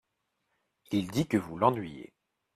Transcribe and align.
Il 0.89 1.11
dit 1.11 1.27
que 1.27 1.37
vous 1.37 1.59
l’ennuyez. 1.59 2.11